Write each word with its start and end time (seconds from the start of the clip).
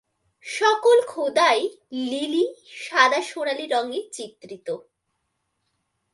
সকল 0.45 0.97
খোদাই 1.07 1.59
লিপি 2.09 2.43
সাদা 2.77 3.19
সোনালি 3.21 3.65
রঙে 3.67 3.99
চিত্রিত। 4.11 4.67